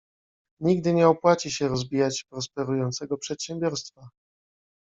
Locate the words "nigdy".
0.59-0.93